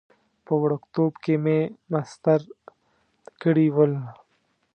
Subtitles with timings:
[0.45, 1.59] په وړکتوب کې مې
[1.91, 2.41] مسطر
[3.41, 3.93] کړي ول.